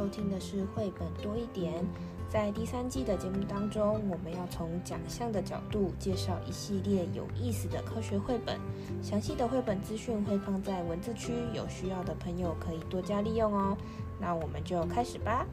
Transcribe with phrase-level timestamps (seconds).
[0.00, 1.84] 收听的是绘本多一点。
[2.26, 8.58] 在第三季的节目当中，我们要从奖项的角度介绍一系列有意思的科学绘本。
[9.02, 13.76] 详细的绘本资讯会放在文字区，有需要的朋友可以多加利用哦。
[14.18, 15.46] 那我们就开始吧。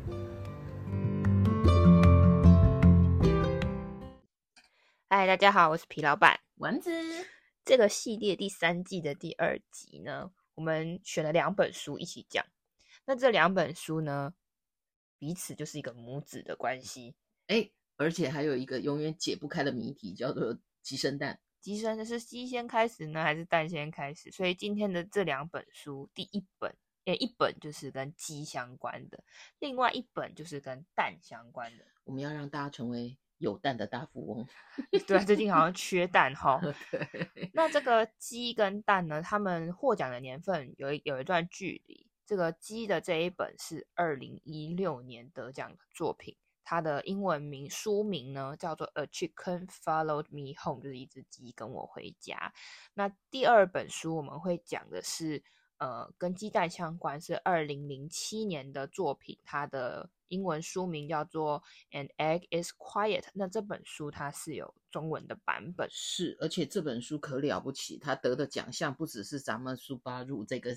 [5.09, 6.89] 嗨，大家好，我是皮老板丸子。
[7.65, 12.45] 这个系列第三季的第二集呢，我们选了两本书一起讲。
[13.09, 14.33] 那这两本书呢，
[15.17, 17.15] 彼此就是一个母子的关系，
[17.47, 21.39] 哎，而且还有一个永远解不开的谜题，叫做鸡生蛋。
[21.61, 24.29] 鸡生的是鸡先开始呢，还是蛋先开始？
[24.31, 26.75] 所以今天的这两本书，第一本，
[27.05, 29.23] 诶，一本就是跟鸡相关的，
[29.59, 31.85] 另外一本就是跟蛋相关的。
[32.03, 34.45] 我们要让大家成为有蛋的大富翁。
[35.07, 36.59] 对，最近好像缺蛋哈。
[36.91, 37.49] 对。
[37.53, 42.06] 那这个鸡跟蛋呢，他们获奖的年份有一有一段距离。
[42.27, 52.53] 这个鸡的这一本是二零一六年得奖的作品，它的英文名书名呢叫做《A Chicken Followed Me Home》，就是一只鸡跟我回家。
[52.93, 55.41] 那第二本书我们会讲的是，
[55.77, 61.63] 呃，跟鸡蛋相关，是二零零七年的作品，它的英文书名叫做
[61.97, 63.21] 《An Egg Is Quiet》。
[63.35, 70.75] 那这本书它是有中文的版本，是，而且这本书可了不起，它得的奖项不只是咱们书巴入这个。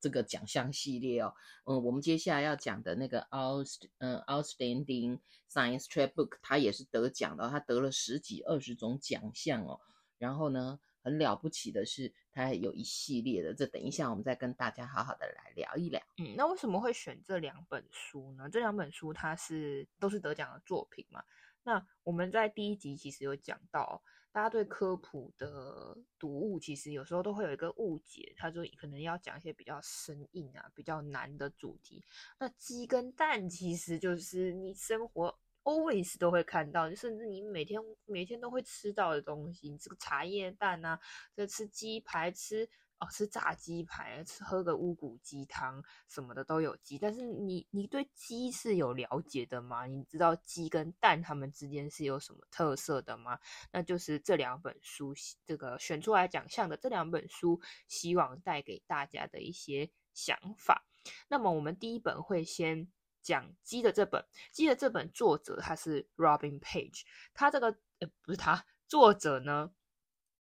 [0.00, 1.34] 这个奖项系列哦，
[1.64, 9.80] 嗯，我们接下来要讲的那个 Out 嗯 Outstanding Science Textbook，它也是得奖的，它得了十几二十种奖项哦。
[10.18, 16.00] 然后呢，很了不起的是，它有一系列的，这等一下我们再跟大家好好的来聊一聊。
[16.18, 18.48] 嗯，那为什么会选这两本书呢？
[18.48, 21.22] 这两本书它是都是得奖的作品嘛？
[21.62, 24.02] 那我们在第一集其实有讲到。
[24.32, 32.04] 大家对科普的读物，其实有时候都会有一个误解，他就可能要讲一些比较生硬啊、比较难的主题。
[32.38, 39.70] 那鸡跟蛋其实就是你生活 always 都会看到，甚至你每天每天都会吃到的东西。
[39.70, 40.98] 你这个茶叶蛋啊，
[41.34, 42.68] 这吃鸡排吃。
[43.02, 49.86] 哦，吃炸鸡排，吃喝个乌骨鸡汤什么的都有鸡，但是你你对鸡是有了解的吗？
[49.86, 53.38] 你知道鸡跟蛋它们之间是有什么特色的吗？
[53.72, 55.14] 那就是这两本书，
[55.46, 60.84] 这个选出来奖项的这两本书，希望带给大家的一些想法。
[61.28, 62.86] 那么我们第一本会先
[63.22, 67.02] 讲鸡的这本，鸡的这本作者他是 Robin Page，
[67.34, 69.70] 他这个呃不是他作者呢。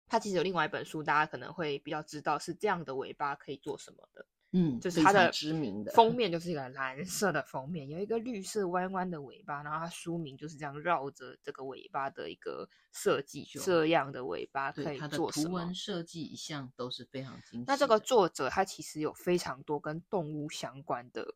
[0.06, 4.26] 他其实有另外一本书，大家可能会比较知道是这样的尾巴可以做什么的。
[4.52, 15.48] 嗯，就是它的知名的封面就是一个蓝色的封面，有一个绿色弯弯的尾巴，然后它书名就是这样绕着这个尾巴的一个设计，这样的尾巴可以做什么？
[15.48, 17.64] 图文设计一向都是非常精致。
[17.66, 21.34] 那这个作者他其实有非常多跟动物相关的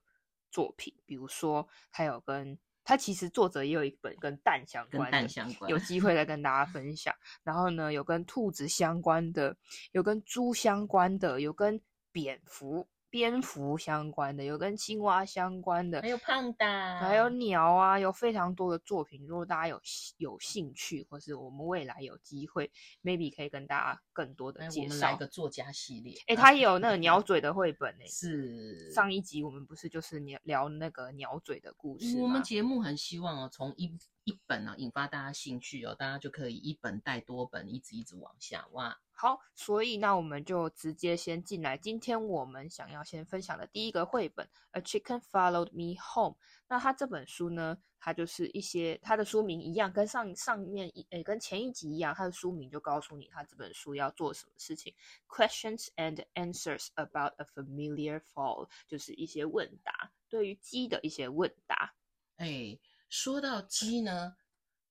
[0.50, 2.58] 作品，比如说还有跟。
[2.84, 7.14] 他其实作者也有一本跟蛋相关的，蛋相关，有机会再跟大家分享。
[7.42, 9.54] 然后呢，有跟兔子相关的，
[9.92, 11.78] 有跟猪相关的，有跟
[12.10, 12.88] 蝙蝠。
[13.10, 19.24] 蝙蝠相关的，有跟青蛙相关的，还有胖达，还有鸟啊，有非常多的作品。
[19.26, 19.80] 如果大家有
[20.18, 22.70] 有兴趣，或是我们未来有机会
[23.02, 24.84] ，maybe 可以跟大家更多的介绍。
[24.84, 28.06] 我们来个作家系列，哎、欸，他也有那个鸟嘴的绘本呢。
[28.06, 32.18] 是上一集我们不是就是聊聊那个鸟嘴的故事？
[32.20, 38.98] 我们节目很希望哦，从一一本啊引发大家兴趣哦，大家就可以一本带多本，一直一直往下挖。
[39.20, 41.76] 好，所以那我们就直接先进来。
[41.76, 46.36] 今天我们想要先分享的第一个绘本《A Chicken Followed Me Home》。
[46.68, 54.94] 那它这本书呢，它就是一些它的书名一样，跟上上面一诶跟前一集一样，它的书名就告诉你它这本书要做什么事情。
[55.26, 61.92] Questions and Answers about a Familiar Fall，就是一些问答，对于鸡的一些问答。
[62.36, 64.36] 哎，说到鸡呢，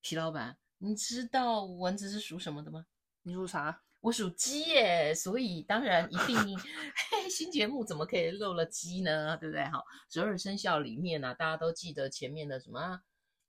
[0.02, 2.84] 皮老板，你知道蚊子是属什么的吗？
[3.22, 3.84] 你属啥？
[4.08, 6.34] 我属鸡耶，所以当然一定
[7.10, 9.36] 嘿，新节目怎么可以漏了鸡呢？
[9.36, 9.62] 对不对？
[9.66, 13.02] 好，十二生肖里面呢、啊，大家都记得前面的什么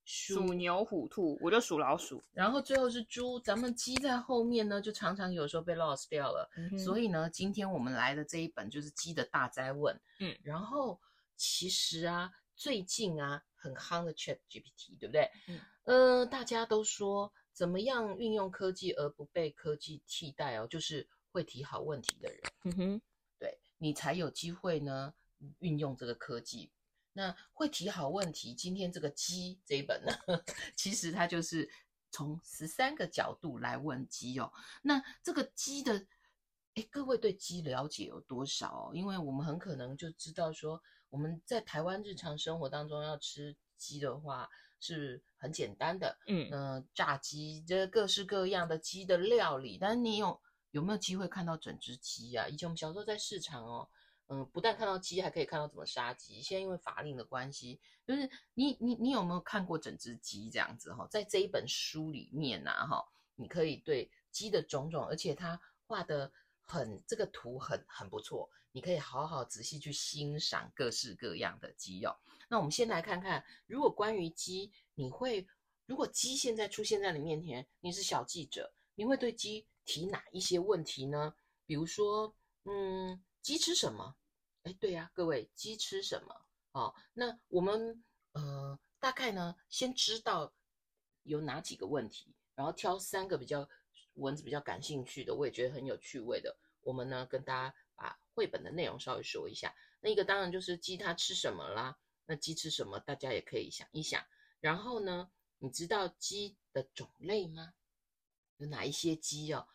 [0.04, 3.39] 属牛、虎、兔，我就属老鼠，然后最后是猪。
[3.39, 6.50] 咱们鸡在后面呢，就常常有时候被 lost 掉了。
[6.57, 9.98] 嗯、所以呢，今天我们来的这一本就是鸡的大灾问。
[10.19, 11.00] 嗯，然后
[11.38, 15.31] 其实啊，最近啊很夯的 Chat GPT，对不对？
[15.48, 17.31] 嗯，呃，大家都说。
[17.60, 20.66] 怎么样运用科技而不被科技替代哦？
[20.66, 23.02] 就是会提好问题的人，嗯哼，
[23.38, 25.14] 对，你才有机会呢
[25.60, 26.72] 运用这个科技。
[27.12, 30.14] 那会提好问题，今天这个鸡这一本呢，
[30.78, 31.70] 其实它就是
[32.12, 34.50] 从十三个角度来问鸡哦。
[34.82, 36.08] 那这个鸡的，
[36.76, 38.92] 诶，各位对鸡了解有多少哦？
[38.94, 50.40] 因为我们很可能就知道说，我们在台湾日常生活当中要吃鸡的话是很简单的，嗯，呃、炸鸡这各式各样的鸡的料理，但是你有
[50.72, 52.48] 有没有机会看到整只鸡呀、啊？
[52.48, 53.90] 以前我们小时候在市场哦。
[54.31, 56.40] 嗯，不但看到鸡，还可以看到怎么杀鸡。
[56.40, 61.08] 现在因为法令的关系，就是你你你有没有看过整只鸡这样子哈？
[61.10, 63.04] 在这一本书里面呐哈，
[63.34, 72.16] 你可以对鸡的种种，而且它画的很这个图很很不错，你可以好好仔细去欣赏各式各样的鸡哦。
[72.50, 75.48] 那我们先来看看，如果关于鸡，你会
[75.86, 81.34] 如果鸡现在出现在你面前，你是小记者，你会对鸡提哪一些问题呢？
[81.66, 82.36] 比如说，
[82.66, 83.24] 嗯。
[83.42, 84.18] 鸡吃什么？
[84.63, 86.46] 哎，对呀，各位，鸡吃什么？
[86.74, 88.04] 哦，那我们
[88.34, 90.54] 呃，大概呢，先知道
[91.24, 93.68] 有哪几个问题，然后挑三个比较
[94.16, 99.74] 蚊子比较感兴趣的，我也觉得很有趣味的，我们呢跟大家把绘本的内容稍微说一下。
[100.01, 101.98] 那一个当然就是鸡它吃什么啦？
[102.30, 103.00] 那鸡吃什么？
[103.00, 104.24] 大家也可以想一想。
[104.60, 107.74] 然后呢，你知道鸡的种类吗？
[108.58, 109.66] 有哪一些鸡哦？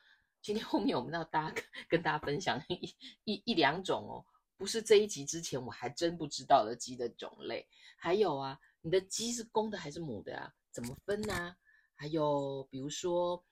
[0.41, 4.25] 今天后面我们要大家跟大家分享一一一两种哦，
[4.57, 7.69] 不是这一集之前我还真不知道的鸡的种类。
[7.97, 10.55] 还有啊，你的鸡是公的还是母的啊？
[10.71, 11.57] 怎么分呢？
[11.97, 13.45] 还有比如说，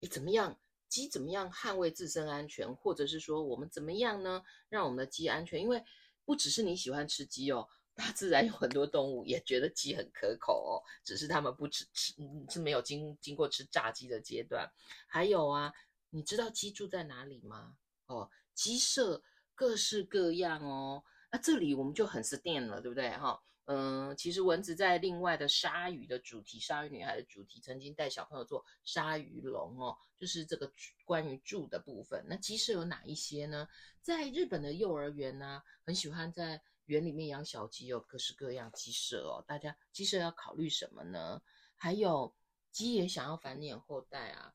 [0.00, 5.60] 你怎么样鸡怎么样捍卫自身安全，或者是说我们怎么样呢，让我们的鸡安全？
[5.60, 5.84] 因为
[6.24, 12.14] 不只是你喜欢吃鸡哦，大自然有很多动物也觉得鸡很可口哦，只是他们不吃吃
[12.48, 14.70] 是没有经经过吃炸鸡的阶段。
[15.08, 15.72] 还有啊。
[16.10, 17.76] 你知道鸡住在哪里吗？
[18.06, 19.22] 哦，鸡舍
[19.54, 21.02] 各式各样哦。
[21.30, 23.10] 那这里我们就很 s t a n 了，对不对？
[23.10, 30.72] 哈、嗯，其实蚊子在另外的鲨鱼的主题，鲨鱼女孩的主题，曾经带小朋友做鲨鱼笼哦，就是这个
[31.04, 32.24] 关于住的部分。
[32.26, 33.68] 那鸡舍有哪一些呢？
[34.00, 39.44] 在日本的幼儿园呢、啊，很喜欢在园里面养小鸡，有各式各样鸡舍哦。
[39.46, 41.40] 大家鸡舍要考虑什么呢？
[41.76, 42.34] 还有
[42.72, 44.54] 鸡也想要繁衍后代啊。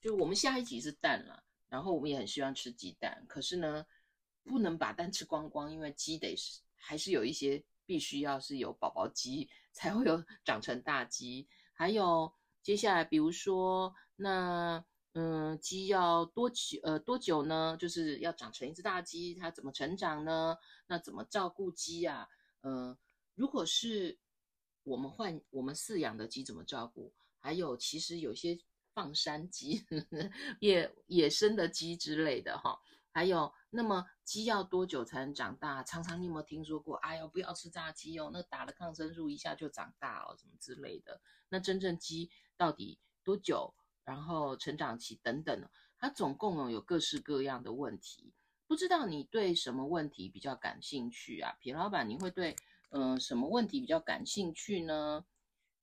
[0.00, 3.84] 就我们下一集是蛋了，然后我们也很希望吃鸡蛋，可是呢，
[4.44, 17.76] 不能把蛋吃光光，因为鸡得是还是有一些必须要是有宝宝鸡才会有长成大鸡，还有接下来比如说那嗯，鸡要多久呃多久呢？
[17.78, 20.56] 就是要长成一只大鸡，它怎么成长呢？
[20.86, 22.28] 那怎么照顾鸡啊？
[22.62, 22.96] 嗯，
[23.34, 24.18] 如果是
[24.82, 27.12] 我们换我们饲养的鸡怎么照顾？
[27.38, 28.58] 还有其实有些。
[28.92, 29.86] 放山鸡、
[30.58, 32.76] 野野生的鸡之类的哈，
[33.12, 35.80] 还有，那么鸡要多久才能长大？
[35.84, 36.96] 常常你有没有听说过？
[36.96, 41.20] 哎呦，不要吃炸鸡哦，那打了抗生素一下就长大哦，什么之类的。
[41.48, 43.72] 那真正鸡到底多久？
[44.04, 45.68] 然后成长期等等，
[45.98, 48.32] 它总共哦有各式各样的问题。
[48.66, 51.56] 不知道你对什么问题比较感兴趣啊？
[51.60, 52.54] 皮老板，你会对
[52.90, 55.24] 嗯、呃、什么问题比较感兴趣呢？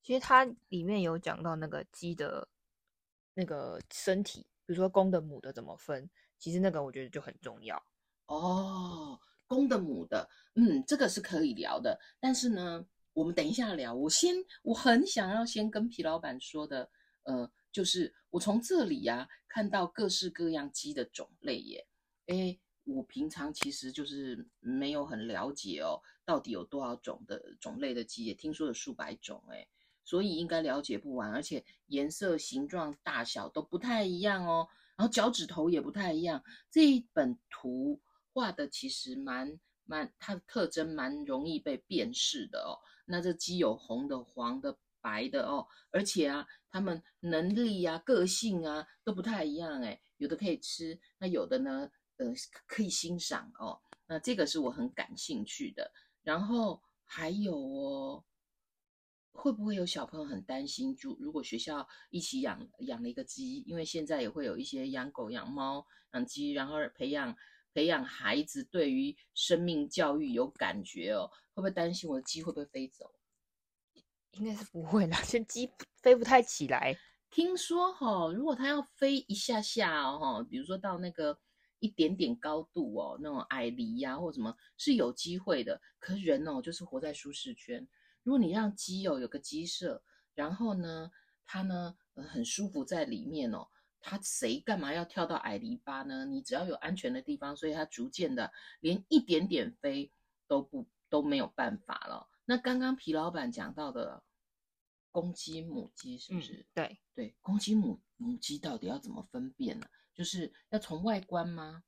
[0.02, 2.48] 其实它里面有讲到那个鸡的。
[3.40, 6.10] 那个身体，比如说公的母的怎么分？
[6.40, 7.80] 其实那个我觉得就很重要
[8.26, 9.16] 哦。
[9.46, 11.96] 公的母的，嗯，这个是可以聊的。
[12.18, 13.94] 但是呢，我们等一下聊。
[13.94, 16.90] 我先，我很想要先跟皮老板说的，
[17.22, 17.48] 呃，
[17.78, 21.86] 就是我从这里呀、看到各式各样鸡的种类耶。
[22.26, 29.68] 诶，我平常其实就是没有很了解哦，到底有多少种的种类的鸡，也听说有数百种诶。
[30.02, 34.66] 所以应该了解不完，而且颜色、形状、大小都不太一样哦。
[34.96, 36.42] 然后脚趾头也不太一样。
[36.72, 38.00] 这一本图
[38.32, 42.74] 画的其实蛮蛮，它的特征蛮容易被辨识的哦。
[43.06, 50.00] 那这鸡有红的、黄的、白的哦，而且啊，他们能力啊、个性啊都不太一样诶。
[50.16, 52.26] 有的可以吃，那有的呢，呃，
[52.66, 53.80] 可以欣赏哦。
[54.06, 55.92] 那这个是我很感兴趣的。
[56.22, 58.24] 然后还有哦。
[59.30, 60.96] 会不会有小朋友很担心？
[60.96, 67.32] 就如果学校一起养养了一个鸡，因为现在也会有一些养狗、养猫、养鸡，然后培养
[67.72, 73.14] 培养孩子对于生命教育有感觉哦，会不会担心我的鸡会不会飞走？
[74.32, 75.70] 应该是不会啦， 这鸡
[76.08, 76.96] 飞不太起来。
[77.30, 81.38] 听说哈、哦，如果它要飞一下下哦，比如说到那个
[81.80, 85.78] 一点点高度哦，那种矮离呀或什么，是有机会的。
[85.98, 87.86] 可是人哦，就是活在舒适圈。
[88.22, 90.02] 如果你让鸡哦有个鸡舍，
[90.34, 91.10] 然后呢，
[91.44, 93.68] 它呢、很舒服在里面哦，
[94.00, 96.24] 它谁干嘛要跳到矮篱笆呢？
[96.24, 98.50] 你只要有安全的地方，所以它逐渐的
[98.80, 100.10] 连一点点飞
[100.46, 102.26] 都不都没有办法了。
[102.46, 104.22] 那刚刚皮老板讲到的
[105.10, 106.54] 公鸡母鸡是不是？
[106.54, 109.86] 嗯、对对，公鸡母母鸡到底要怎么分辨呢？
[110.14, 111.82] 就是要从外观吗？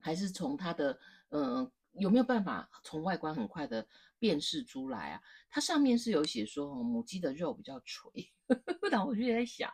[0.00, 0.98] 还是从它的
[1.30, 1.56] 嗯？
[1.56, 3.86] 呃有没有办法从外观很快的
[4.18, 5.22] 辨识出来啊？
[5.48, 8.10] 它上面是有写说，母鸡的肉比较垂。
[8.90, 9.72] 那我就在想，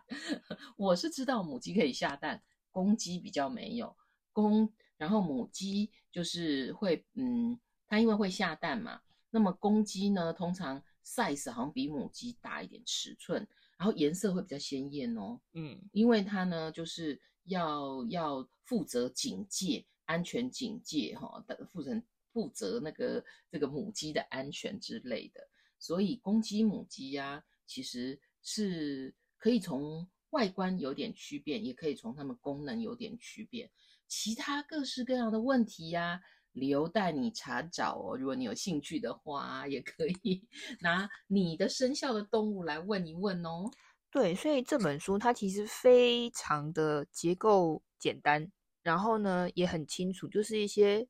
[0.76, 3.96] 我是知道母鸡可以下蛋，公鸡比较没有
[4.34, 4.70] 公。
[4.98, 9.00] 然后母鸡就是会，嗯，它因为会下蛋嘛。
[9.30, 15.40] 那么公鸡呢，通常 size 好像比母鸡大一点尺寸，然后颜色会比较鲜艳哦。
[15.54, 19.84] 嗯，因为它呢就是要要负责警戒。
[20.06, 22.02] 安全警戒哈，的负责
[22.32, 25.40] 负责那个这个母鸡的安全之类的，
[25.78, 33.70] 所以公鸡母鸡呀、啊，其实是可以从外观有点区别，也可以从它们功能有点区别。
[34.08, 36.20] 其他各式各样的问题呀、啊，
[36.52, 38.16] 留待你查找哦。
[38.16, 40.46] 如果你有兴趣的话，也可以
[40.80, 43.70] 拿你的生肖的动物来问一问哦。
[44.10, 48.50] 对，所以这本书它其实非常的结构简单。
[48.82, 51.06] 然后呢，也很清楚，就是一些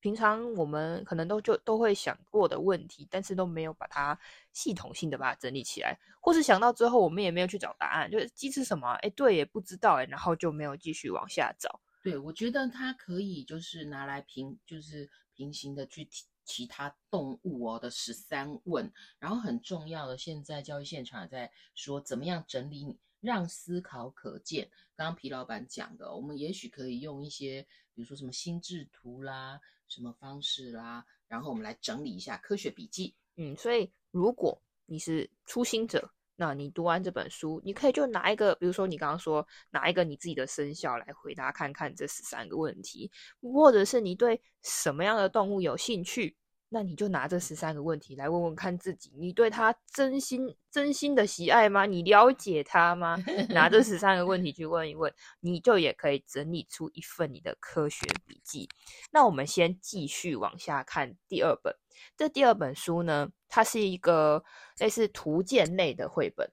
[0.00, 4.18] 平常我们可能都就都会想过的问题，但是都没有把它
[4.52, 8.88] 系统性的把它整理起来，或是想到之后我们也没有去找答案，就是鸡吃什么？
[9.02, 11.78] 哎，对，也不知道哎，然后就没有继续往下找。
[12.04, 22.98] 对，我觉得它可以就是拿来平，就是平行的去提其他动物哦的十三问，然后很重要的，现在教育现场在说怎么样整理你。
[23.20, 24.70] 让思考可见。
[24.94, 29.58] 刚刚皮老板讲的，我们也许可以用一些，比如说什么心智图啦，
[29.88, 33.14] 什么方式啦，然后我们来整理一下科学笔记。
[33.36, 43.10] 嗯，所以如果你是初心者，那你读完这本书，你可以就拿一个，比如说你刚刚说拿一个你自己的生肖来回答看看这十三个问题，
[43.40, 46.36] 或者是你对什么样的动物有兴趣。
[46.74, 51.86] 那你就拿这十三个问题来问问看自己，你对他真心真心的喜爱吗？
[51.86, 53.16] 你了解他吗？
[53.50, 58.68] 拿这十三个问题去问一问，你就也可以整理出一份你的科学笔记。
[59.12, 61.72] 那我们先继续往下看第二本。
[62.16, 64.42] 这第二本书呢，它是一个
[64.80, 66.50] 类似图鉴类的绘本。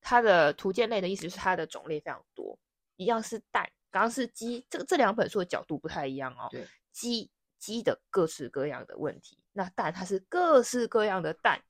[0.00, 2.58] 它的图鉴类的意思是它的种类非常多，
[2.96, 6.48] 一样是蛋，刚刚是鸡，这个这两本书的角度不太一样哦。
[6.50, 7.30] 对，鸡。
[7.58, 11.60] 鸡的各式各样的问题，那蛋它是各式各样的蛋，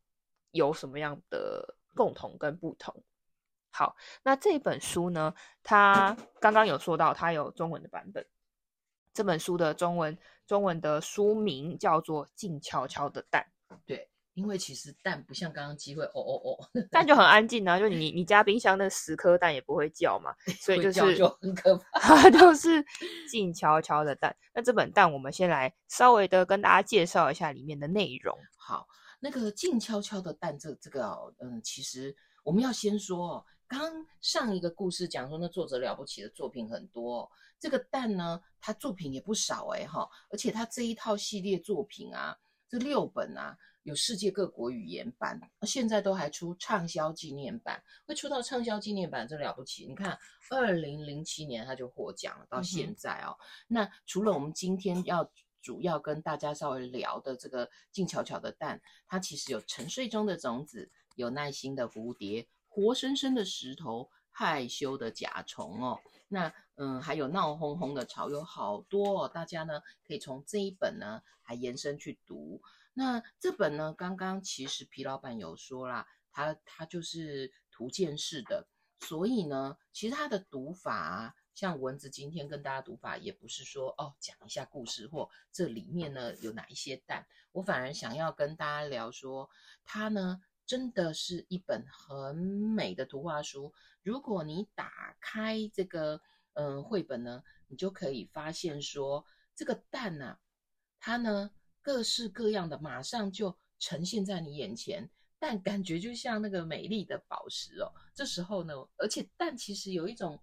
[0.51, 3.03] 有什么样的共同跟不同？
[3.71, 8.27] 好，那这本书呢，它刚刚有说到，它有中文的版本。
[9.13, 10.17] 这本书的中文
[10.47, 13.47] 中文的书名叫做《静悄悄的蛋》，
[13.85, 14.09] 对。
[14.39, 22.85] 因为其实蛋不像刚刚鸡会哦哦哦，蛋就很安静啊，就你你家冰箱那十颗蛋也不会叫嘛， 所以就是就很可怕， 都是
[23.29, 24.35] 静悄悄的蛋。
[24.55, 28.33] 那这本蛋我们先来稍微的跟大家介绍一下里面的内容。
[28.57, 28.87] 好，
[29.19, 32.15] 那个静悄悄的蛋这这个哦，嗯，其实
[32.45, 43.59] 我们要先说哦，刚上一个故事讲说那作者了不起的作品很多哦，这个蛋呢，他作品也不少哎哈，而且他这一套系列作品啊，这六本啊。
[43.89, 49.87] 有世界各国语言版，现在都还出畅销纪念版，会出到畅销纪念版，真了不起！
[49.87, 50.19] 你看，
[50.51, 53.35] 二零零七年他就获奖了，到现在哦。
[53.41, 65.99] 嗯、那除了我们今天要主要跟大家稍微聊的这个静悄悄的蛋，它其实有沉睡中的种子，有耐心的蝴蝶，活生生的石头，害羞的甲虫哦。
[66.29, 69.29] 那嗯，还有闹哄哄的巢，有好多哦。
[69.33, 72.61] 大家呢可以从这一本呢还延伸去读。
[72.99, 78.67] 那这本呢，刚刚其实皮老板有说啦，它它就是图鉴式的，
[78.99, 89.49] 所以呢，其实它的读法，像蚊子今天跟大家读法，也不是说哦讲一下故事或这里面呢有哪一些蛋，我反而想要跟大家聊说，
[89.85, 93.73] 它呢真的是一本很美的图画书。
[94.03, 96.21] 如果你打开这个
[96.55, 99.25] 嗯绘本呢，你就可以发现说
[99.55, 100.41] 这个蛋啊，
[100.99, 101.53] 它呢。
[101.89, 107.91] 各式各样的，马上就呈现在你眼前，但感觉就像那个美丽的宝石哦。
[108.13, 110.39] 这时候呢，而且蛋其实有一种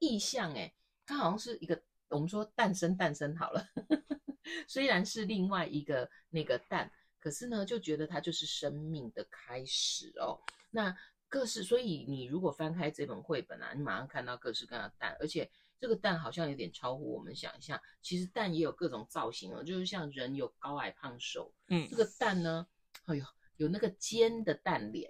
[0.00, 0.74] 意象，诶，
[1.06, 3.64] 它好像是一个我们说诞生诞生好了，
[4.66, 6.90] 虽然是另外一个那个蛋，
[7.20, 10.36] 可是呢，就觉得它就是生命的开始哦。
[10.68, 10.92] 那
[11.28, 15.48] 各式，所以你如果翻开这本绘本啊，你马上看到各式各样的蛋，而且。
[15.80, 22.66] 这个蛋好像有点超乎我们想象，其实蛋也有各种造型哦，就是像人有高矮胖瘦，嗯，这个蛋呢，
[23.06, 23.24] 哎呦，
[23.56, 25.08] 有那个尖的蛋脸，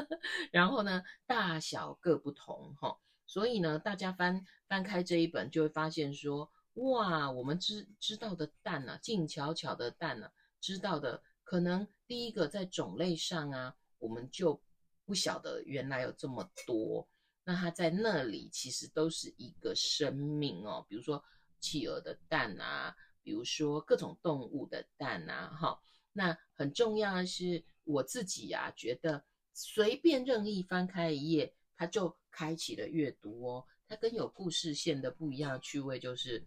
[0.52, 14.60] 然后呢，大小各不同哈、哦，所以呢，大家翻翻开这一本就会发现说，哇，我们知知道的蛋啊，静悄悄的蛋啊，知道的可能第一个在种类上啊，我们就
[15.04, 17.08] 不晓得原来有这么多。
[17.44, 21.24] 那它在那里其实都是一个生命哦，比如说
[21.58, 25.80] 企鹅的蛋啊，比如说各种动物的蛋啊，哈。
[26.12, 33.66] 那很重要的是，我自己呀、啊，觉得随便任意翻开一页，它就开启了阅读哦。
[33.86, 36.44] 它跟有故事线的不一样的趣味就是，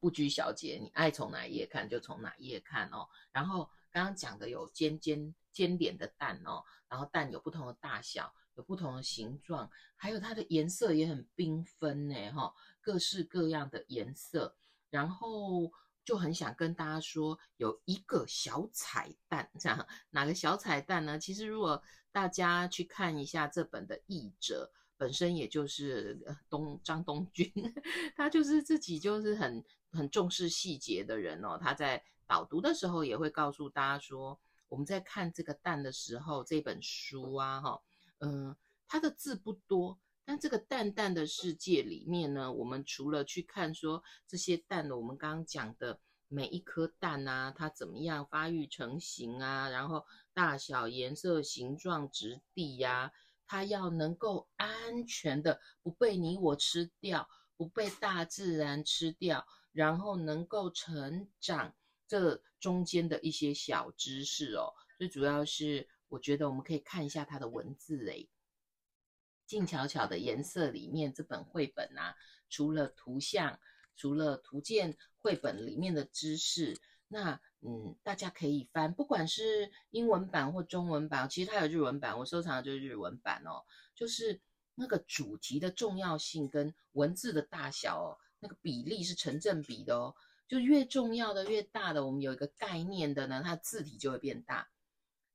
[0.00, 3.06] 不拘小节，你爱从哪一页看就从哪一页看哦。
[3.30, 14.54] 然后刚刚讲的有尖尖尖脸的蛋哦，然后蛋有不同的大小，有不同的形状，还有它的颜色也很缤纷呢，哈，各式各样的颜色，
[14.90, 15.72] 然后。
[16.04, 21.16] 就很想跟大家说，有一个小彩蛋， 这样哪个小彩蛋呢？
[21.16, 21.80] 其实如果
[22.10, 27.48] 大家去看一下这本的译者，本身也就是东张东君，
[28.16, 31.56] 他就是自己就是很很重视细节的人哦。
[31.56, 37.80] 他在导读的时候也会告诉大家说，我们在看这个蛋的时候，这本书啊，哈，
[38.24, 38.56] 嗯，
[38.88, 40.00] 它的字不多。
[40.24, 45.98] 但这个蛋蛋的世界里面呢，我们除了去看说这些蛋的，我们刚刚讲的
[46.28, 53.12] 每一颗蛋啊，它怎么样发育成型啊，然后大小、颜色、形状、质地呀，
[53.48, 61.74] 它要能够安全的不被你我吃掉，不被大自然吃掉，然后能够成长，
[62.06, 68.28] 这中间的一些小知识哦，最主要是我觉得我们可以看一下它的文字诶。
[69.46, 72.14] 静悄悄的颜色里面，这本绘本啊，
[72.50, 73.58] 除了图像，
[73.96, 76.78] 除了图鉴绘本里面的知识，
[77.08, 83.64] 那嗯，大家可以翻，不管是英文版或中文版，其实它有日文版，我收藏的就是日文版哦。
[83.94, 84.38] 就是
[84.74, 90.14] 那个主题的重要性跟文字的大小哦，那个比例是成正比的哦。
[90.46, 94.68] 就越重要的、越大的，我们有一个概念的呢，它字体就会变大。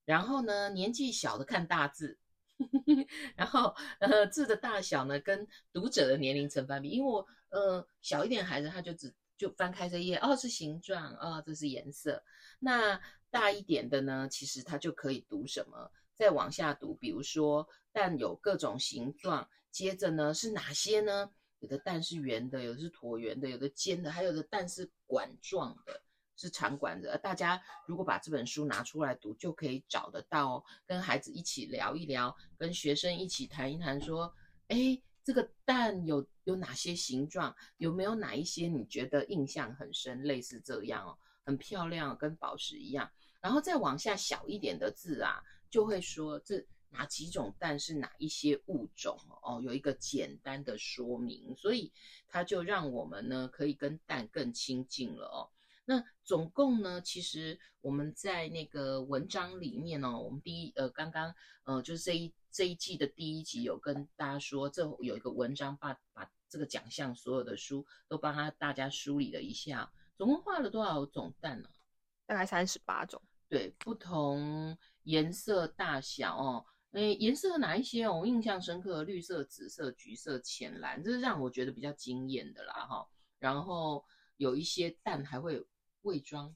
[0.08, 2.18] 然后呢，年纪小的看大字。
[3.36, 6.90] 然后，呃，字的大小呢，跟读者的年龄成反比。
[6.90, 12.24] 因为我，呃，小一点孩子他就只就翻开这页，哦，是形状，哦，这是颜色。
[12.58, 13.00] 那
[13.30, 21.30] 大一点的呢，其实他就可以读什么，再往下读，比如说蛋有各种形状，接着呢是哪些呢？
[21.60, 26.02] 有的蛋是圆的，有的是椭圆的，有的尖的，还有的蛋是管状的。
[26.38, 30.64] 是场馆的，大家如果把这本书拿出来读，就可以找得到哦。
[30.86, 34.32] 跟孩子一起聊一聊，跟学生一起谈一谈，说，
[34.68, 37.54] 哎，这个蛋有有哪些形状？
[37.78, 40.22] 有没有哪一些你觉得印象很深？
[40.22, 43.12] 类似这样哦，很漂亮，跟宝石一样。
[43.42, 51.92] 然后再往下小一点的字啊，就会说这哪几种蛋是哪一些物种哦，有一个简单的说明，所以
[52.28, 55.50] 它就让我们呢可以跟蛋更亲近了哦。
[55.90, 71.70] 那总共呢，其实我们在那个文章里面哦，我们第一呃刚刚呃就是这一这一季的第一集有跟大家说，这有一个文章把把这个奖项所有的书都帮他大家梳理了一下，总共画了多少种蛋呢？
[72.26, 78.20] 大概三十八种，对，不同颜色大小哦，诶，颜色哪一些哦？
[78.20, 83.08] 我印象深刻，绿色、紫色、橘色、浅蓝，这是让我觉得比较惊艳的啦哈。
[83.40, 84.04] 然后
[84.36, 85.66] 有一些蛋还会有。
[86.08, 86.56] 伪装，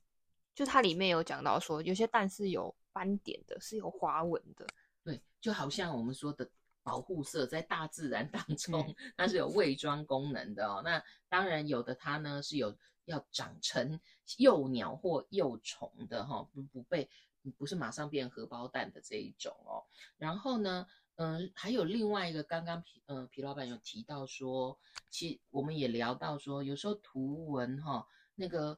[0.55, 4.65] 就它里面有讲到说，有些蛋是有斑点的，是有花纹的，
[5.03, 6.49] 对，就好像我们说的
[6.83, 10.81] 保护色，在大自然当中， 它是有伪装功能的哦。
[10.83, 13.99] 那当然有的它呢是有要长成
[14.37, 17.09] 幼鸟或幼虫的哈、哦，不不被
[17.57, 19.83] 不是马上变荷包蛋的这一种哦。
[20.17, 20.85] 然后呢，
[21.15, 24.77] 嗯、呃，还有另外一个，刚刚皮嗯、呃、皮老板有提到说，
[25.09, 28.77] 其实我们也聊到说，有时候图文哈、哦、那个。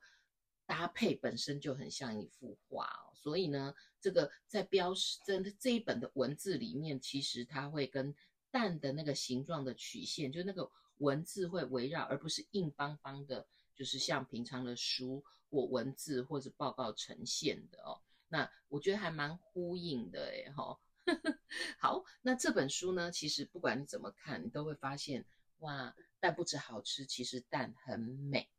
[0.66, 8.14] 搭配本身就很像一幅画哦，所以呢，这个在标识这这一本的文字里面，其实它会跟
[8.50, 13.46] 蛋的那个形状的曲线，就那个文字会围绕，而不是硬邦邦的，
[13.76, 18.00] 就是像平常的书或文字或者报告呈现的哦。
[18.30, 20.80] 那我觉得还蛮呼应的哎哈。
[21.78, 25.26] 好，那这本书呢，其实不管你怎么看，你都会发现
[25.60, 28.50] 哇，蛋不止好吃，其实蛋很美。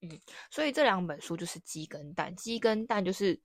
[0.00, 3.40] 嗯，所以这两本书就是鸡跟蛋，鸡跟蛋就是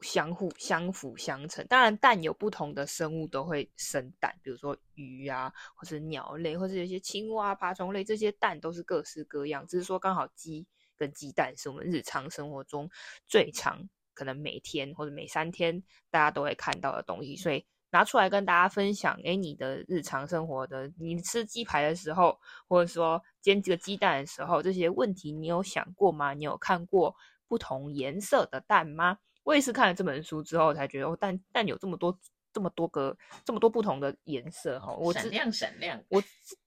[0.00, 1.64] 相互相辅相成。
[1.68, 9.66] 当然，蛋有不同的生物都会生蛋，比如说鱼啊，或是鸟类，或是有些青蛙、爬虫类，这些蛋都是各式各样。
[9.66, 12.90] 只是说刚好鸡跟鸡蛋是我们日常生活中
[13.28, 17.64] 最常，可能每天或者每三天大家都会看到的东西，所以。
[17.90, 26.34] 拿出来跟大家分享，诶，你的日常生活的，你吃鸡排的时候，或者说煎这个鸡蛋的时候，这些问题你有想过吗？
[26.34, 27.14] 你有看过
[27.46, 29.18] 不同颜色的蛋吗？
[29.42, 32.18] 我也是看了这本书之后才觉得，哦，蛋蛋有这么多
[32.52, 36.02] 这么多个这么多不同的颜色哈，我闪亮闪亮。
[36.08, 36.22] 我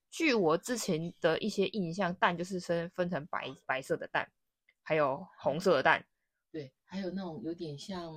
[0.09, 4.27] 据我之前的一些印象，蛋就是分分成白白色的蛋、
[4.81, 6.03] 还有红色的蛋，
[6.51, 8.11] 对，还有那种有点像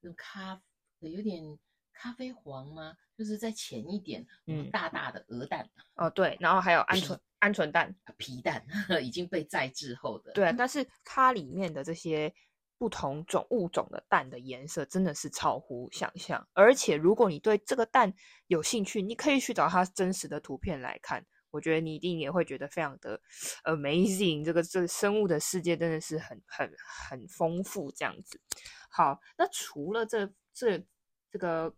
[0.00, 0.60] 那种咖，
[0.98, 1.58] 有点
[2.00, 2.96] 咖啡黄吗？
[3.14, 5.68] 就是再浅一点，嗯，大大的鹅蛋。
[5.96, 8.64] 哦，对，然后还有鹌鹑鹌鹑蛋，皮蛋
[9.02, 10.32] 已经被再制后的。
[10.32, 12.32] 对，但是它里面的这些。
[12.80, 18.10] 不同种物种的蛋的颜色真的是超乎想象，而且如果你对这个蛋
[18.46, 23.20] 有兴趣，你可以去找它真实的图片来看，我觉得你一定也会觉得非常的
[23.64, 24.42] amazing。
[24.42, 26.72] 这个这个生物的世界真的是很很
[27.10, 28.40] 很丰富，这样子。
[28.88, 30.82] 好，那除了这这
[31.30, 31.76] 这个。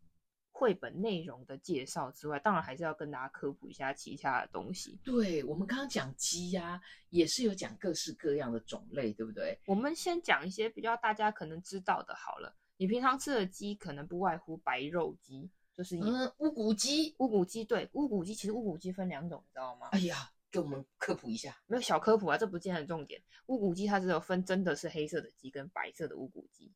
[0.54, 5.00] 绘本内容的介绍之外，当然还是要跟大家科普一下其他的东西。
[5.02, 9.58] 对，我们刚刚讲鸡呀，也是有讲各式各样的种类，对不对？
[9.66, 12.54] 我们先讲一些比较大家可能知道的好了。
[12.76, 17.14] 你平常吃的鸡可能不外乎白肉鸡，就是嗯乌骨鸡。
[17.18, 19.88] 乌骨鸡对，乌骨鸡其实乌骨鸡分两种，你知道吗？
[19.92, 21.56] 哎呀，给我们科普一下。
[21.66, 23.20] 没有小科普啊，这不见得重点。
[23.46, 26.72] 乌骨鸡它只有分真的是黑色的鸡跟白色的乌骨鸡。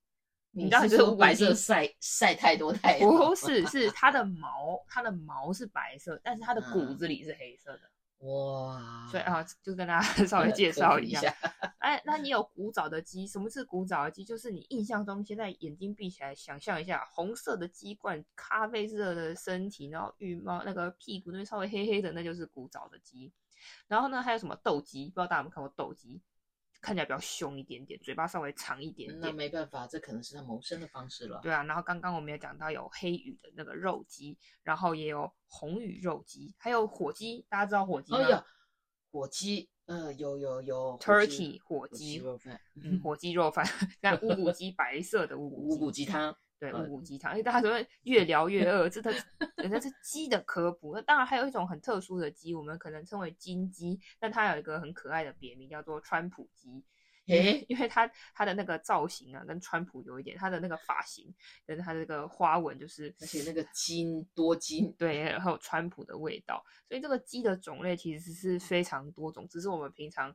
[0.57, 3.09] 你知道是乌白色晒晒太多太阳？
[3.09, 7.81] 不是，是它的毛，它的毛是白色，但是它的骨子里是黑色的。
[8.21, 9.07] 哇！
[9.11, 11.31] 所以啊，就跟大家 稍微介绍一下。
[11.79, 13.27] 哎，那你有古早的鸡？
[13.27, 14.25] 什么是古早的鸡？
[14.25, 23.31] 就是你印象中现在眼睛闭起来，想象一下，红色的鸡冠，咖啡色的身体，然后羽毛那个屁股那边稍微黑黑的，那就是古早的鸡。
[23.87, 25.11] 然后呢，还有什么斗鸡？
[25.11, 26.23] 不知道大家有没有看过斗鸡？
[26.87, 29.18] 看起来比较凶一点点，嘴巴稍微长一点点。
[29.20, 31.40] 那没办法，这可能是他谋生的方式了。
[31.42, 37.44] 对啊，然后刚刚我们也讲到有黑羽的那个肉鸡，然后也有红羽肉鸡，还有火鸡。
[37.49, 38.20] 大家知道火鸡吗？
[38.20, 38.44] 哦，有
[39.11, 43.66] 火鸡，呃，有有有，turkey 火鸡肉饭，嗯， 火鸡肉饭，
[44.01, 46.38] 那乌骨鸡白色的乌骨鸡汤。
[46.59, 49.12] 对，五谷鸡汤，因为大家都会 越聊越饿，这的
[49.57, 50.95] 人家是鸡的科普。
[50.95, 56.83] 那当然还有一种很特殊的鸡，我们可能称为金鸡，但它有一个很可爱的别名，叫做川普鸡。
[57.27, 61.31] 诶，因为它它的那个造型啊，跟川普有一点，它的那个发型
[61.66, 66.64] 跟它的那个花纹，就是而且那个金多金，对，然后川普的味道。
[66.88, 70.35] 所以这个鸡的种类其实是非常多种，只是我们平常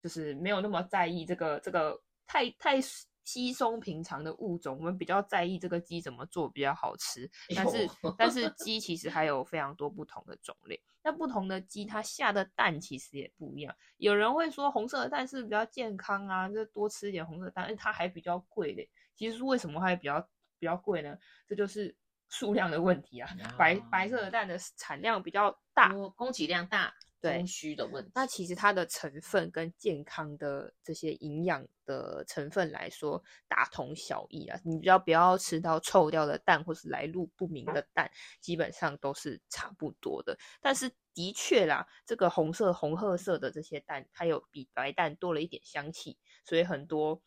[0.00, 2.78] 就是没有那么在意这个这个太太。
[3.24, 7.28] 稀松平常的物种，我们比较在意这个鸡怎么做比较好吃。
[7.56, 10.80] 但是，但是鸡其实还有非常多不同的种类。
[11.02, 13.74] 那不同的鸡，它下的蛋其实也不一样。
[13.98, 18.88] 有人会说红色的蛋是比较健康啊，就多吃一点红色的蛋，但它还比较贵嘞。
[19.14, 20.20] 其实为什么它还比较
[20.58, 21.16] 比较贵呢？
[21.46, 21.94] 这就是
[22.28, 23.28] 数量的问题啊。
[23.58, 26.94] 白白色的蛋的产量比较大，供给量大。
[27.24, 28.10] 对，供需的问题。
[28.14, 34.60] 那其实它的成分跟健康的这些营养的成分来说，大同小异啊。
[34.62, 38.10] 你只要不要吃到臭掉的蛋，或是来路不明的蛋，
[38.40, 40.36] 基本上都是差不多的。
[40.60, 47.22] 但是的确啦，这个红色、红褐色的这些蛋，它有比白蛋多了一点香气，所以很多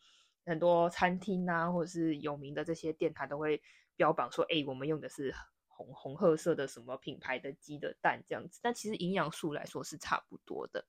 [0.46, 3.60] 很多餐厅啊，或者是有名的这些店，它都会
[3.96, 5.34] 标榜说：“哎，我们用的是。”
[5.78, 10.84] 红红褐色的什么品牌的鸡的蛋这样子，但其实营养素来说是差不多的。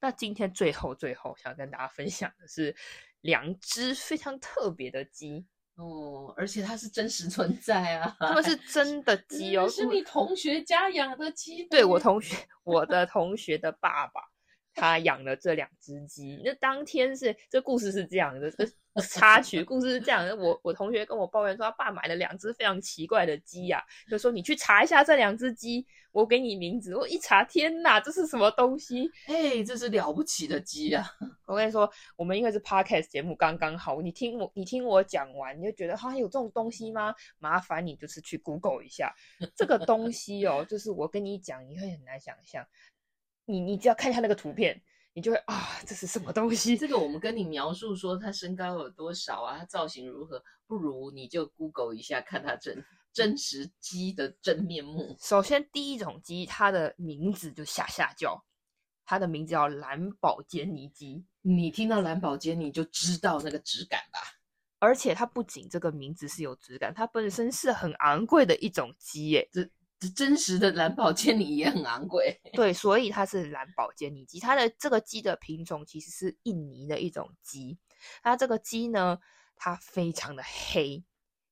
[0.00, 2.74] 那今天最后最后想跟大家分享的是
[3.20, 14.31] 两只非常特别的鸡哦，而且它是真实存在啊，它们是真的 鸡哦，是你同学家养的鸡，对我同学，我的同学的爸爸。
[14.74, 18.66] 他养了这两只鸡，那当天是这故事是这样的，这
[19.02, 20.36] 插曲故事是这样的。
[20.36, 26.94] 我我同学跟我抱怨说，他爸买了两只非常奇怪的鸡呀、啊，就说你去查一下这两只鸡，我给你名字。
[26.94, 29.10] 我一查，天哪，这是什么东西？
[29.26, 31.04] 嘿，这是了不起的鸡啊！
[31.46, 37.14] 我跟你说，我们因为是 podcast 节目，刚刚好，你听我你听我讲完，你就觉得哈有这种东西吗？
[37.38, 39.14] 麻烦你就是去 Google 一下
[39.54, 42.66] 这个东西哦，就是我跟你讲，你会很难想象。
[43.52, 44.80] 你你只要看一下那个图片，
[45.12, 46.74] 你就会啊，这是什么东西？
[46.74, 55.14] 这个我们跟你描述说它身高有多少啊，它造型如何，不如你就 Google 一下，看它真真实鸡的真面目。
[55.20, 58.42] 首先，第一种鸡，它的名字就吓吓叫，
[59.04, 61.22] 它的名字叫蓝宝坚尼鸡。
[61.42, 64.18] 你听到蓝宝坚尼就知道那个质感吧？
[64.78, 69.68] 而且它不仅这个名字是有质感，它本身是很昂贵的一种鸡耶，这。
[70.10, 74.40] 真实的蓝宝坚尼也很昂贵，对，所以它是蓝宝坚尼鸡。
[74.40, 77.78] 它的这个鸡的品种其实是印尼的一种鸡。
[78.22, 79.18] 它这个鸡呢，
[79.56, 81.04] 它非常的黑，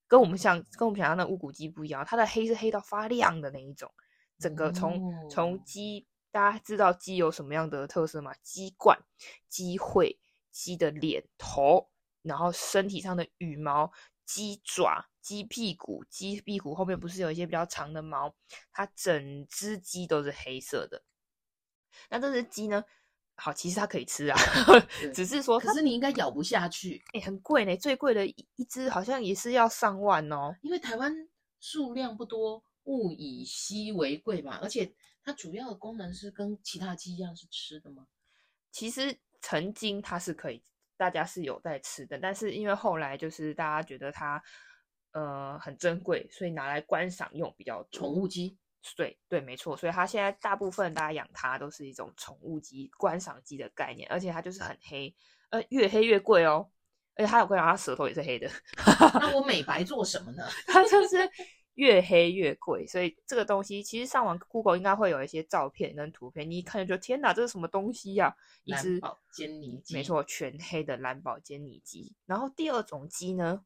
[0.08, 2.04] 跟我们想跟我们想象的乌骨鸡不一样。
[2.04, 3.90] 它的黑是黑到发亮的那一种。
[4.38, 8.32] 整个从从鸡，大家知道鸡有什么样的特色吗？
[8.42, 8.98] 鸡冠、
[9.48, 10.18] 鸡喙、
[10.50, 11.88] 鸡的脸头，
[12.22, 13.92] 然后身体上的羽毛。
[14.26, 18.34] 鸡爪、鸡屁股、鸡屁股后面不是有一些比较长的毛？
[18.72, 21.02] 它整只鸡都是黑色的。
[22.08, 22.84] 那这只鸡呢？
[23.36, 24.38] 好，其实它可以吃啊，
[25.14, 30.54] 只是说，可是你应该咬不下去，哎、欸，很贵呢，最贵的一一只好像也是要上万哦。
[30.60, 31.10] 因为台湾
[31.58, 34.92] 数量不多，物以稀为贵嘛，而且
[35.24, 38.06] 它主要的功能是跟其他鸡一样是吃的吗？
[38.70, 40.62] 其实曾经它是可以，
[40.98, 44.42] 大家是有在吃的，但是因为后来就是大家觉得它
[45.12, 48.56] 呃很珍贵，所以拿来观赏用比较宠物鸡。
[48.96, 55.14] 对对，没错，所以它现在大部分大家养它都是一种宠物鸡、观赏鸡的概念，而且它就是很黑，
[55.50, 56.66] 呃，越黑越贵哦。
[57.14, 58.48] 而且它有可能它舌头也是黑的。
[59.20, 60.42] 那我美白做什么呢？
[60.66, 61.18] 它就是
[61.74, 68.32] 越黑越贵，所以这个东西其实上网 Google 应该会有一些照片跟图片，你一看就觉得天哪，这是什么东西呀、啊？
[68.64, 72.16] 一只蓝宝坚尼鸡，没错，全黑的蓝宝坚尼鸡。
[72.24, 73.62] 然后第二种鸡呢？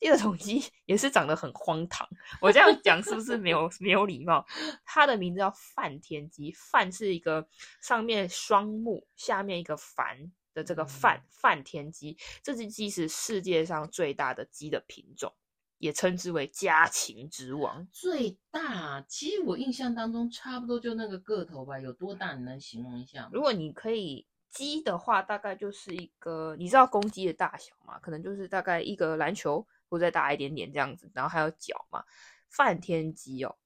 [0.00, 2.08] 第二种鸡 也是长得很荒唐，
[2.40, 4.46] 我这样讲是不是没有没有礼貌？
[4.84, 7.48] 它的名字叫梵天鸡，梵是一个
[7.80, 12.16] 上面双目，下面一个凡的这个梵梵天鸡。
[12.42, 15.34] 这只鸡是世界上最大的鸡的品种，
[15.78, 17.88] 也称之为家禽之王。
[17.92, 22.34] 最大其实，我印象当中差不多就那个个头吧，有多大？
[22.34, 23.30] 你能形容一下吗？
[23.32, 24.26] 如果你可以。
[24.50, 27.98] 鸡的话，大概就是一个，你知道公鸡的大小吗？
[28.00, 32.04] 可能就是大概一个篮球或再大一点点这样子，然后还有脚嘛。
[32.48, 33.56] 梵天鸡哦，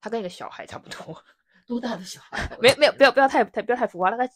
[0.00, 1.24] 他跟一个小孩差不多。
[1.66, 2.46] 多大的小孩？
[2.60, 4.30] 没有没有，不要不要太太不要太浮夸，大概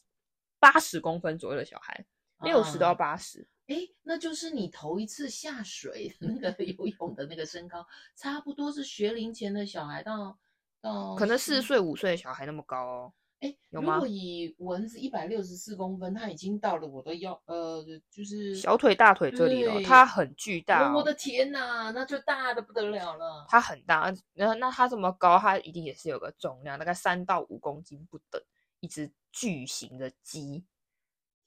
[0.58, 2.04] 八十公分左右的小孩，
[2.42, 3.46] 六十到八十。
[3.66, 7.86] 哎，那就是你头一次下水那个 游泳的那个身高，
[8.16, 10.38] 差不多是学龄前的小孩到
[10.80, 13.12] 到，可能四岁五岁的小孩那么高哦。
[13.40, 19.82] 哎，如果以蚊子一百六十四公分，它已经到了我的腰，呃，就是小腿、大腿这里了。
[19.82, 23.46] 它很巨大，哦，我的天哪，那就大的不得了了。
[23.48, 28.42] 它很大，那那它这么高，它一定也是有个重量，大概三到五公斤不等，
[28.80, 30.66] 一只巨型的鸡。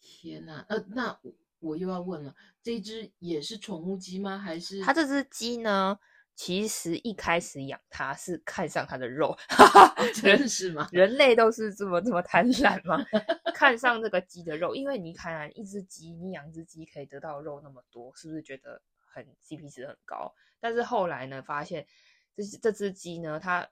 [0.01, 1.19] 天哪，呃，那
[1.59, 4.39] 我又要问了，这只也是宠物鸡吗？
[4.39, 5.99] 还是它这只鸡呢？
[6.35, 9.37] 其实一开始养它是看上它的肉，
[10.19, 10.89] 真是吗？
[10.91, 12.97] 人类都是这么这么贪婪吗？
[13.53, 20.33] 看上这个鸡的肉，因为你看一只鸡，你养只鸡可以得到肉那么多，是不是觉得很 CP 值很高？
[20.59, 21.85] 但是后来呢，发现
[22.35, 23.69] 这这只鸡呢，它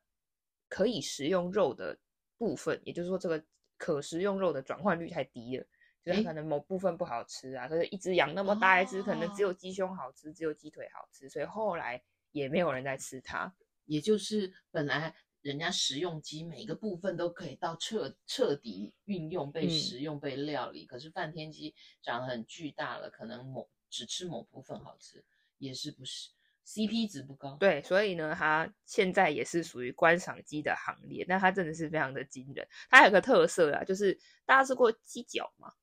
[0.70, 1.98] 可以食用肉的
[2.38, 3.44] 部分，也就是说这个
[3.78, 5.66] 可食用肉的转换率太低了，
[6.06, 12.00] 就是可能某部分不好吃啊，可是一只养那么大一只，可能只有鸡胸好吃，只有鸡腿好吃，所以后来。
[12.32, 13.54] 也没有人在吃它，
[13.86, 25.24] 也就是本来人家食用鸡每个部分都可以到彻彻底运用被食用被料理，嗯、可是梵天鸡长得很巨大了，可能某只吃某部分好吃，
[25.58, 26.30] 也是不是
[26.66, 27.58] CP 值不高？
[27.60, 32.66] 对，所以呢，它现在也是属于观赏鸡的行列，但它真的是非常的惊人。
[32.90, 35.74] 它还有个特色啊，就是大家吃过鸡脚吗？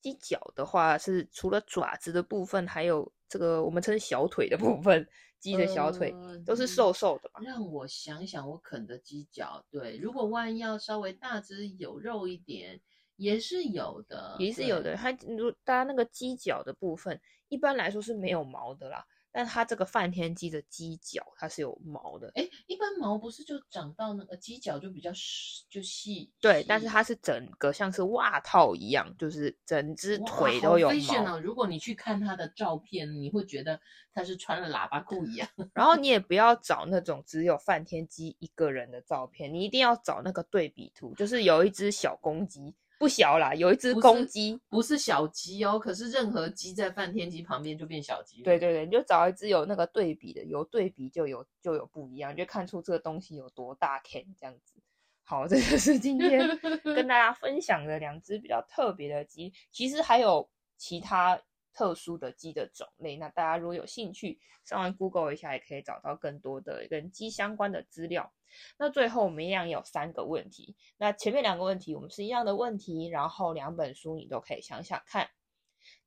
[0.00, 5.06] 鸡脚的话是除了爪子的部分，还有这个我们称小腿的部分。
[5.42, 6.14] 鸡的小腿
[6.46, 7.40] 都是瘦瘦的嘛？
[7.40, 12.80] 呃，让我想想，我啃的鸡脚，对，如果万一要稍微大只有肉一点，
[13.16, 14.94] 也是有的，也是有的。
[14.94, 19.04] 它如大家那个鸡脚的部分，一般来说是没有毛的啦。
[19.32, 22.30] 但它这个梵天鸡的鸡脚，它是有毛的。
[22.34, 26.30] 哎，一般毛不是就长到那个鸡脚就比较细，就细。
[26.40, 31.34] 对，但是它是整个像是袜套一样，就是整只腿都有毛。
[31.34, 33.80] 哦，如果你去看它的照片，你会觉得
[34.12, 35.48] 它是穿了喇叭裤一样。
[35.72, 42.74] 然后你也不要找那种只有梵天鸡一个人的照片，你一定要找那个对比图，就是有一只小公鸡。
[43.02, 45.76] 不小啦，有一只公鸡，不是小鸡哦。
[45.76, 48.40] 可是任何鸡在梵天鸡旁边就变小鸡。
[48.42, 54.80] 对对对，你就找一只有那个对比的，有对比就有就有不一样，就看出这个东西有多大 can 这样子。
[55.24, 56.46] 好，这就是今天
[56.84, 59.52] 跟大家分享的两只比较特别的鸡。
[59.72, 61.36] 其实还有其他
[61.72, 68.32] 特殊的鸡的种类，那大家如果有兴趣，上完 Google 一下也可以找到更多的跟鸡相关的资料。
[68.78, 75.30] 那最后我们一样有三个问题，那前面两个问题我们是一样的问题，然后两本书你都可以想想看。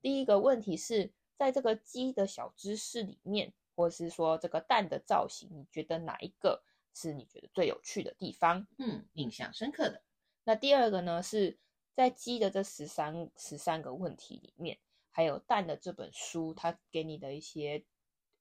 [0.02, 8.68] 第一个问题是在这个鸡的小知识里面，或是说这个蛋的造型，你觉得哪一个是你觉得最有趣的地方？
[8.78, 10.04] 嗯，印象深刻的。
[10.44, 11.58] 那第二个呢，是
[11.96, 14.78] 在鸡的这十三十三个问题里面，
[15.16, 17.86] 还有蛋的这本书，它给你的一些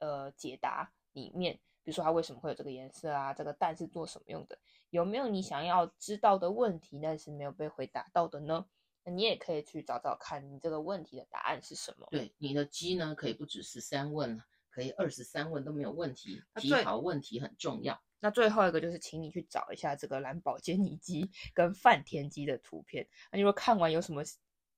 [0.01, 1.61] 呃解答里面。
[1.85, 3.33] 比如说它为什么会有这个颜色啊？
[3.33, 4.59] 这个蛋是做什么用的？
[4.91, 8.67] 有没有你想要知道的问题，但是没有被回答到的呢？
[9.05, 12.09] 那你也可以去找找看你这个问题的答案是什么。
[12.11, 16.43] 对，你的鸡呢，可以不止十三问了，可以二十三问都没有问题。
[16.57, 18.03] 提好问题很重要。
[18.19, 23.07] 那最后一个就是，请你去找一下这个蓝宝坚尼鸡跟泛田鸡的图片。
[23.31, 24.25] 那如果看完有什么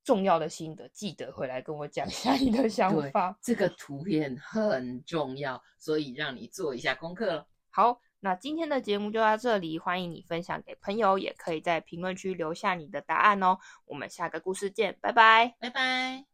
[0.06, 3.36] 重要的心得，记得回来跟我讲一下你的想法。
[3.42, 7.46] 这个图片很重要，所以让你做一下功课了。
[7.70, 13.58] 好，那今天的节目就到这里，欢迎你分享给朋友，也可以在评论区留下你的答案哦。
[13.84, 16.26] 我们下个故事见，拜拜，拜拜。